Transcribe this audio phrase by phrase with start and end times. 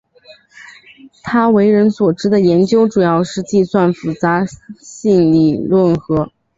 [1.21, 4.43] 他为人所知的研究主要是计算复杂
[4.79, 6.31] 性理论和。